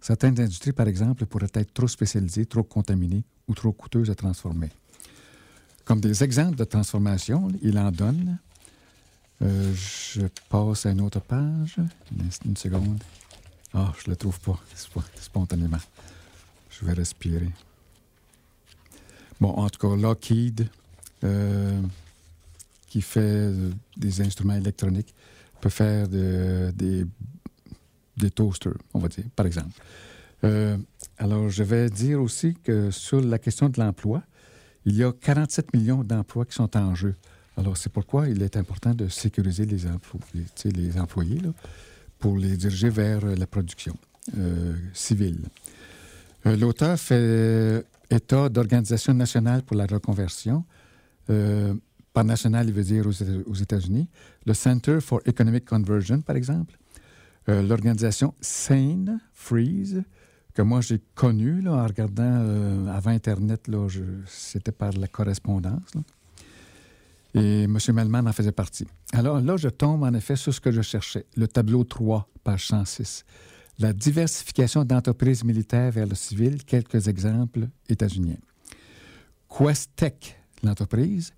[0.00, 4.70] Certaines industries, par exemple, pourraient être trop spécialisées, trop contaminées ou trop coûteuses à transformer.
[5.84, 8.38] Comme des exemples de transformation, il en donne.
[9.42, 11.76] Euh, je passe à une autre page.
[12.44, 13.02] Une, seconde.
[13.72, 15.78] Ah, je ne le trouve pas, sp- spontanément.
[16.70, 17.50] Je vais respirer.
[19.40, 20.68] Bon, en tout cas, Lockheed,
[21.24, 21.80] euh,
[22.86, 25.14] qui fait euh, des instruments électroniques,
[25.60, 27.04] peut faire de- des,
[28.16, 29.72] des toasters, on va dire, par exemple.
[30.44, 30.76] Euh,
[31.18, 34.22] alors, je vais dire aussi que sur la question de l'emploi,
[34.84, 37.14] il y a 47 millions d'emplois qui sont en jeu.
[37.56, 39.78] Alors, c'est pourquoi il est important de sécuriser les,
[40.72, 41.50] les, employés là,
[42.18, 43.96] pour les diriger vers la production
[44.92, 45.38] civile.
[46.44, 50.64] L'auteur fait état d'Organisation nationale pour la reconversion.
[51.30, 51.74] Euh,
[52.12, 54.08] par national, il veut dire aux, Éta- aux États-Unis.
[54.46, 56.78] Le Center for Economic Conversion, par exemple.
[57.48, 60.02] Euh, L'organisation Sane Freeze,
[60.54, 63.68] que moi j'ai connue là, en regardant euh, avant Internet,
[64.26, 65.92] c'était par la correspondance.
[67.34, 67.76] Et M.
[67.92, 68.86] Melman en faisait partie.
[69.12, 72.68] Alors là, je tombe en effet sur ce que je cherchais, le tableau 3, page
[72.68, 73.24] 106.
[73.78, 78.38] La diversification d'entreprises militaires vers le civil, quelques exemples états-uniens.
[79.48, 81.32] Questec, l'entreprise,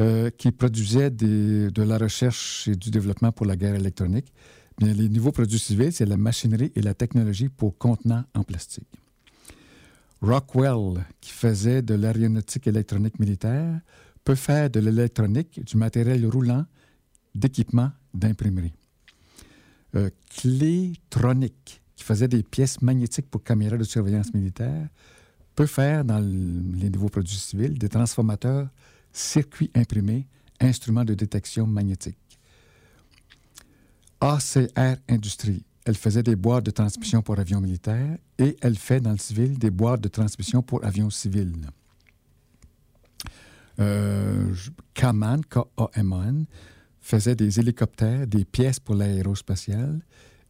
[0.00, 4.32] euh, qui produisait de la recherche et du développement pour la guerre électronique.
[4.78, 8.86] Bien, les nouveaux produits civils, c'est la machinerie et la technologie pour contenants en plastique.
[10.20, 13.80] Rockwell, qui faisait de l'aéronautique électronique militaire,
[14.24, 16.64] peut faire de l'électronique, du matériel roulant,
[17.34, 18.72] d'équipement, d'imprimerie.
[19.94, 24.88] Euh, Clétronic, qui faisait des pièces magnétiques pour caméras de surveillance militaire,
[25.54, 28.68] peut faire, dans le- les nouveaux produits civils, des transformateurs,
[29.12, 30.26] circuits imprimés,
[30.60, 32.18] instruments de détection magnétique.
[34.20, 39.12] ACR Industrie, elle faisait des boîtes de transmission pour avions militaires et elle fait dans
[39.12, 41.54] le civil des boîtes de transmission pour avions civils.
[43.80, 44.52] euh,
[44.92, 46.46] Kaman, K-A-M-A-N,
[47.00, 50.00] faisait des hélicoptères, des pièces pour l'aérospatiale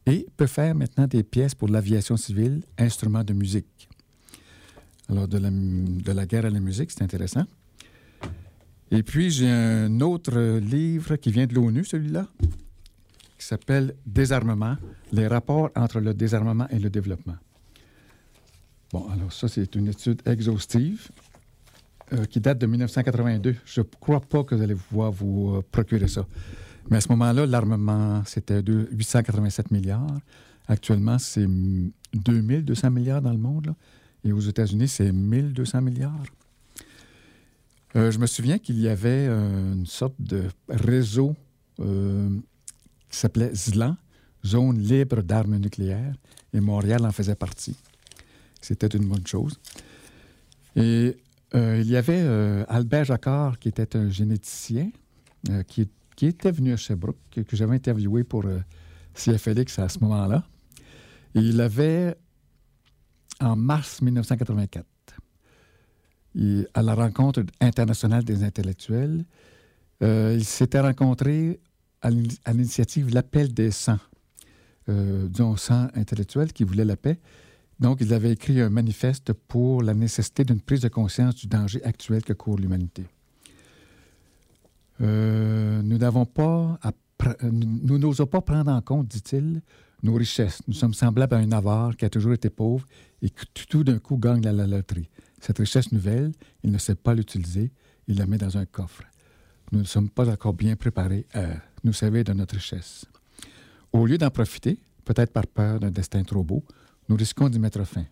[0.05, 3.89] et peut faire maintenant des pièces pour l'aviation civile, instruments de musique.
[5.09, 7.45] Alors, de la, de la guerre à la musique, c'est intéressant.
[8.91, 12.27] Et puis, j'ai un autre livre qui vient de l'ONU, celui-là,
[13.37, 14.77] qui s'appelle Désarmement,
[15.11, 17.37] les rapports entre le désarmement et le développement.
[18.91, 21.09] Bon, alors ça, c'est une étude exhaustive
[22.13, 23.55] euh, qui date de 1982.
[23.65, 26.25] Je ne crois pas que vous allez pouvoir vous euh, procurer ça.
[26.89, 30.17] Mais à ce moment-là, l'armement, c'était de 887 milliards.
[30.67, 33.75] Actuellement, c'est mm, 2200 milliards dans le monde.
[34.23, 36.23] Et aux États-Unis, c'est 1200 milliards.
[37.95, 41.35] Euh, je me souviens qu'il y avait une sorte de réseau
[41.77, 43.95] qui s'appelait ZLAN,
[44.45, 46.15] Zone libre d'armes nucléaires,
[46.53, 47.75] et Montréal en faisait partie.
[48.61, 49.59] C'était une bonne chose.
[50.75, 51.17] Et
[51.53, 54.91] il y avait euh, Albert Jacquard, qui était un généticien,
[55.49, 55.87] euh, qui,
[56.21, 58.59] était venu à Sherbrooke, que, j'avais interviewé pour euh,
[59.15, 60.43] CFLX à ce moment-là.
[61.33, 62.15] Il avait,
[63.39, 64.85] en mars 1984,
[66.35, 69.23] il- à la rencontre internationale des intellectuels,
[70.03, 71.59] euh, il s'était rencontré
[72.01, 73.97] à l'ini- à l'initiative l'Appel des 100,
[74.89, 77.19] euh, disons 100 intellectuels qui voulaient la paix.
[77.79, 81.83] Donc, il avait écrit un manifeste pour la nécessité d'une prise de conscience du danger
[81.83, 83.05] actuel que court l'humanité.
[85.01, 89.61] Euh, euh, nous n'osons pas prendre en compte, dit-il,
[90.03, 90.61] nos richesses.
[90.67, 92.85] Nous sommes semblables à un avare qui a toujours été pauvre
[93.21, 95.09] et qui tout d'un coup gagne la, la loterie.
[95.39, 96.31] Cette richesse nouvelle,
[96.63, 97.71] il ne sait pas l'utiliser,
[98.07, 99.03] il la met dans un coffre.
[99.71, 101.47] Nous ne sommes pas encore bien préparés à
[101.83, 103.05] nous servir de notre richesse.
[103.93, 106.63] Au lieu d'en profiter, peut-être par peur d'un destin trop beau,
[107.09, 108.05] nous risquons d'y mettre fin.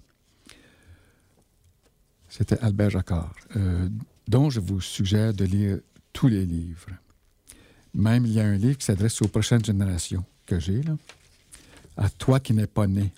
[2.27, 3.87] C'était Albert Jacquard, euh,
[4.27, 5.79] dont je vous suggère de lire
[6.11, 6.89] tous les livres.
[7.93, 10.97] Même il y a un livre qui s'adresse aux prochaines générations que j'ai, là.
[11.95, 13.11] À toi qui n'es pas né.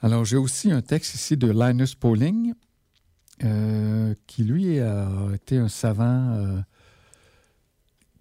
[0.00, 2.54] Alors, j'ai aussi un texte ici de Linus Pauling,
[3.44, 6.60] euh, qui lui a été un savant euh,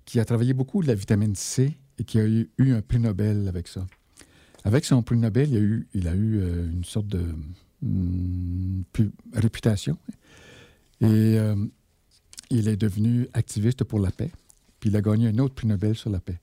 [0.03, 2.99] qui a travaillé beaucoup de la vitamine C et qui a eu, eu un prix
[2.99, 3.85] Nobel avec ça.
[4.63, 7.23] Avec son prix Nobel, il a eu, euh, une sorte de
[8.93, 9.97] pu- réputation.
[11.01, 11.05] Et
[11.39, 11.55] euh,
[12.51, 14.31] il est devenu activiste pour la paix.
[14.79, 16.39] Puis il a gagné un autre prix Nobel sur la paix.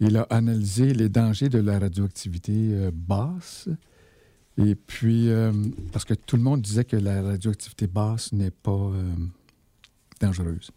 [0.00, 3.68] Il a analysé les dangers de la radioactivité euh, basse.
[4.58, 5.30] Et puis,
[5.90, 8.90] parce que tout le monde disait que la radioactivité basse n'est pas
[10.20, 10.70] dangereuse.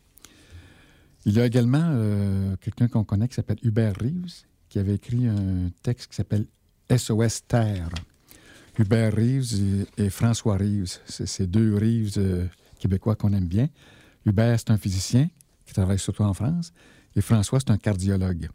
[1.26, 5.70] Il y a également quelqu'un qu'on connaît qui s'appelle Hubert Reeves, qui avait écrit un
[5.84, 6.48] texte qui s'appelle
[6.90, 7.90] SOS Terre.
[8.80, 12.48] Hubert Reeves et, François Reeves, c'est ces deux Reeves euh,
[12.80, 13.70] québécois qu'on aime bien.
[14.26, 15.30] Hubert, c'est un physicien
[15.68, 16.74] qui travaille surtout en France,
[17.16, 18.50] et François, c'est un cardiologue.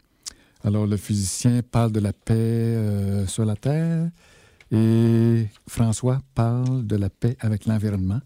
[0.65, 4.09] Alors, le physicien parle de la paix euh, sur la Terre,
[4.73, 8.19] et François parle de la paix avec l'environnement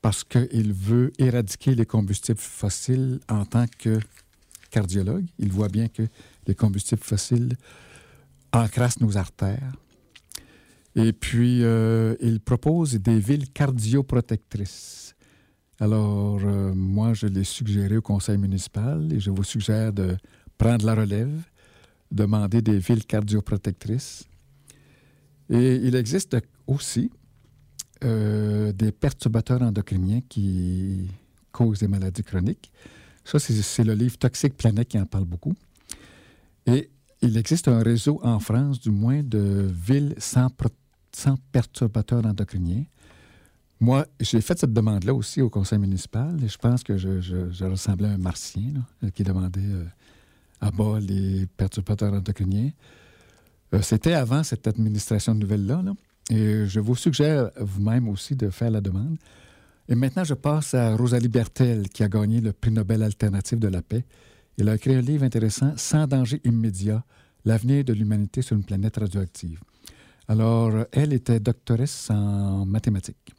[0.00, 3.98] parce qu'il veut éradiquer les combustibles fossiles en tant que
[4.70, 5.26] cardiologue.
[5.38, 6.02] Il voit bien que
[6.46, 7.56] les combustibles fossiles
[8.52, 9.72] encrassent nos artères.
[10.94, 15.14] Et puis, euh, il propose des villes cardioprotectrices.
[15.78, 20.16] Alors, euh, moi, je l'ai suggéré au conseil municipal et je vous suggère de
[20.56, 21.42] prendre la relève,
[22.10, 24.24] demander des villes cardioprotectrices.
[25.50, 27.10] Et il existe aussi
[28.04, 31.10] euh, des perturbateurs endocriniens qui
[31.52, 32.72] causent des maladies chroniques.
[33.26, 35.54] Ça, c'est le livre Toxique Planète qui en parle beaucoup.
[36.64, 36.90] Et
[37.22, 40.48] il existe un réseau en France, du moins, de villes sans,
[41.50, 42.84] perturbateurs endocriniens.
[43.80, 48.08] Moi, j'ai fait cette demande-là aussi au conseil municipal et je pense que je, ressemblais
[48.08, 48.72] à un martien
[49.12, 49.84] qui demandait euh,
[50.60, 52.70] à bas les perturbateurs endocriniens.
[53.74, 55.82] Euh, C'était avant cette administration nouvelle-là.
[55.84, 55.92] là.
[56.30, 59.16] Et je vous suggère vous-même aussi de faire la demande.
[59.88, 63.68] Et maintenant, je passe à Rosalie Bertel, qui a gagné le prix Nobel alternatif de
[63.68, 64.04] la paix.
[64.58, 67.04] Elle a écrit un livre intéressant, Sans danger immédiat,
[67.44, 69.60] l'avenir de l'humanité sur une planète radioactive.
[70.28, 73.34] Alors, elle était doctoresse en mathématiques.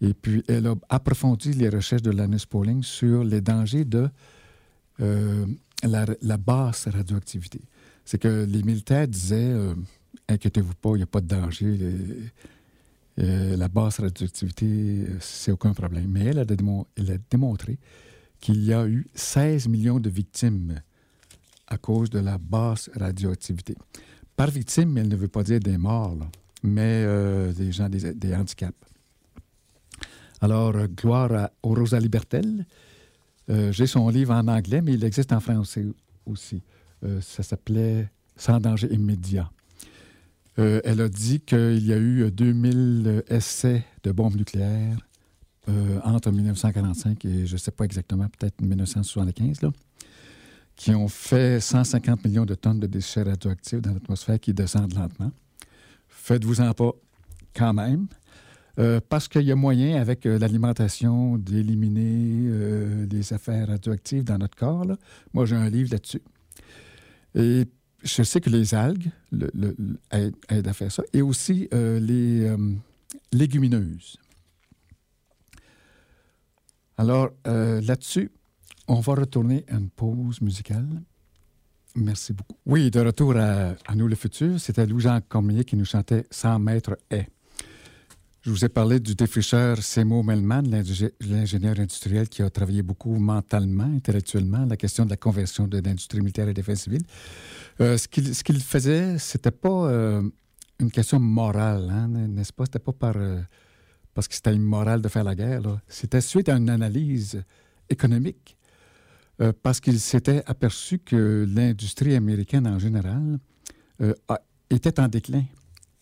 [0.00, 4.08] Et puis, elle a approfondi les recherches de Lannis Pauling sur les dangers de
[5.00, 5.46] euh,
[5.82, 7.60] la, basse radioactivité.
[8.04, 9.74] C'est que les militaires disaient euh,
[10.28, 11.78] Inquiétez-vous pas, il n'y a pas de danger.
[13.20, 16.06] Euh, la basse radioactivité, euh, c'est aucun problème.
[16.08, 16.44] Mais elle a,
[17.30, 17.78] démontré
[18.40, 20.80] qu'il y a eu 16 millions de victimes
[21.68, 23.76] à cause de la basse radioactivité.
[24.36, 26.16] Par victime, elle ne veut pas dire des morts,
[26.62, 28.76] mais euh, des gens, des, handicaps.
[30.40, 32.66] Alors, gloire à, au Rosalie Bertel.
[33.48, 35.86] Euh, J'ai son livre en anglais, mais il existe en français
[36.26, 36.62] aussi.
[37.20, 39.50] Ça s'appelait Sans danger immédiat.
[40.58, 44.98] Euh, elle a dit qu'il y a eu 2000 essais de bombes nucléaires
[45.68, 49.72] euh, entre 1945 et je ne sais pas exactement, peut-être 1975, là,
[50.76, 55.32] qui ont fait 150 millions de tonnes de déchets radioactifs dans l'atmosphère qui descendent lentement.
[56.08, 56.92] Faites-vous-en pas
[57.54, 58.06] quand même.
[58.78, 64.84] Euh, parce qu'il y a moyen, avec l'alimentation, d'éliminer les affaires radioactives dans notre corps.
[65.32, 66.22] Moi, j'ai un livre là-dessus.
[68.04, 69.10] Je sais que les algues
[70.10, 71.02] aident, à faire ça.
[71.12, 72.56] Et aussi euh, les euh,
[73.32, 74.18] légumineuses.
[76.96, 78.30] Alors, euh, là-dessus,
[78.86, 80.86] on va retourner à une pause musicale.
[81.96, 82.56] Merci beaucoup.
[82.66, 86.98] Oui, de retour à, nous le futur, c'était Louis-Jean Cormier qui nous chantait 100 mètres
[87.10, 87.28] est.
[88.44, 93.14] Je vous ai parlé du défricheur Seymour Melman, l'ingé- l'ingénieur industriel qui a travaillé beaucoup
[93.16, 97.04] mentalement, intellectuellement, la question de la conversion de l'industrie militaire et défense civile.
[97.80, 100.28] Euh, ce qu'il ce qu'il faisait, c'était pas euh,
[100.78, 102.66] une question morale, hein, n'est-ce pas?
[102.66, 103.40] C'était pas par, euh,
[104.12, 105.62] parce que c'était immoral de faire la guerre.
[105.88, 107.42] C'était suite à une analyse
[107.88, 108.58] économique,
[109.40, 113.38] euh, parce qu'il s'était aperçu que l'industrie américaine en général
[114.68, 115.44] était en déclin.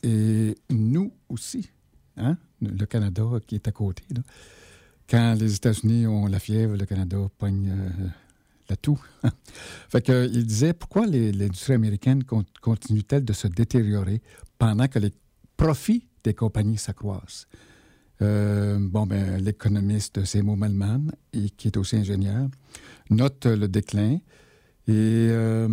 [0.02, 1.70] Et nous aussi,
[2.16, 4.02] hein, le Canada qui est à côté.
[5.08, 8.06] Quand les États-Unis ont la fièvre, le Canada pogne euh,
[8.68, 9.00] la toux.
[9.94, 14.22] il disait pourquoi l'industrie américaine con- continue-t-elle de se détériorer
[14.58, 15.12] pendant que les
[15.56, 17.46] profits des compagnies s'accroissent?
[18.22, 22.48] Euh, bon, ben, l'économiste Seymour Melman, et qui est aussi ingénieur,
[23.10, 24.18] note le déclin
[24.88, 25.68] et euh,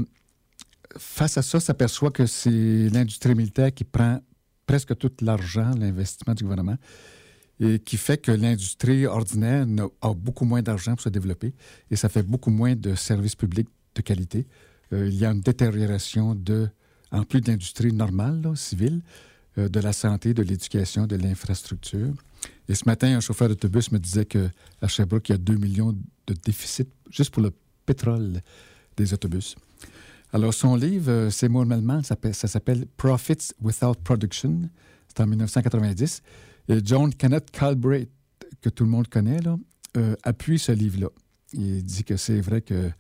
[0.98, 4.20] face à ça, s'aperçoit que c'est l'industrie militaire qui prend
[4.70, 6.78] presque tout l'argent, l'investissement du gouvernement,
[7.60, 11.54] et qui fait que l'industrie ordinaire n'a- a beaucoup moins d'argent pour se développer
[11.90, 14.46] et ça fait beaucoup moins de services publics de qualité.
[14.94, 16.70] Euh, il y a une détérioration de,
[17.12, 19.02] en plus de l'industrie normale, civile,
[19.58, 22.14] euh, de la santé, de l'éducation, de l'infrastructure.
[22.70, 25.94] Et ce matin, un chauffeur d'autobus me disait qu'à Sherbrooke, il y a 2 millions
[26.28, 27.52] de déficit juste pour le
[27.88, 28.42] pétrole
[28.96, 29.56] des autobus.
[30.32, 32.16] Alors, son livre, euh, Seymour Melman, ça
[32.48, 34.70] s'appelle- Profits Without Production.
[35.08, 36.22] C'est en 1990.
[36.68, 38.10] Et John Kenneth Calbright,
[38.62, 39.40] que tout le monde connaît,
[39.98, 41.08] euh, appuie ce livre-là.
[41.54, 42.92] Il dit que c'est vrai que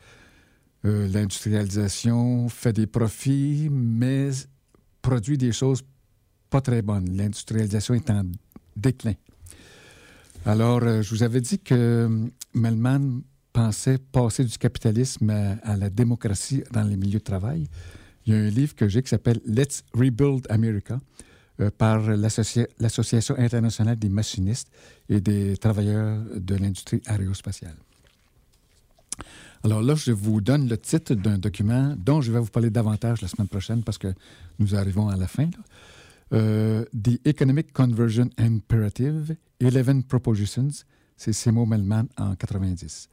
[0.85, 4.29] euh, l'industrialisation fait des profits, mais
[5.03, 5.83] produit des choses
[6.49, 7.15] pas très bonnes.
[7.15, 8.23] L'industrialisation est en
[8.75, 9.13] déclin.
[10.45, 12.09] Alors, je vous avais dit que
[12.55, 13.21] Melman
[13.59, 15.29] pensait passer du capitalisme
[15.63, 17.67] à, la démocratie dans les milieux de travail.
[18.25, 20.97] Il y a un livre que j'ai qui s'appelle Let's Rebuild America
[21.59, 24.69] euh, par l'Associa- l'Association internationale des machinistes
[25.09, 27.75] et des travailleurs de l'industrie aérospatiale.
[29.65, 33.21] Alors là, je vous donne le titre d'un document dont je vais vous parler davantage
[33.21, 34.13] la semaine prochaine parce que
[34.57, 35.49] nous arrivons à la fin.
[36.31, 40.85] Euh, The Economic Conversion Imperative, 11 Propositions,
[41.17, 43.09] c'est Seymour Melman en 90.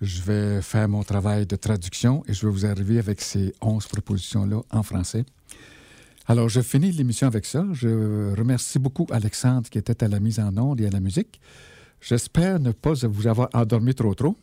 [0.00, 3.86] Je vais faire mon travail de traduction et je vais vous arriver avec ces 11
[3.88, 5.24] propositions-là en français.
[6.26, 7.64] Alors, je finis l'émission avec ça.
[7.72, 11.40] Je remercie beaucoup Alexandre qui était à la mise en onde et à la musique.
[12.00, 14.36] J'espère ne pas vous avoir endormi trop trop.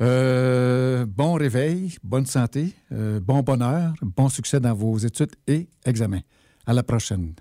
[0.00, 6.22] Euh, bon réveil, bonne santé, euh, bon bonheur, bon succès dans vos études et examens.
[6.66, 7.34] À la prochaine.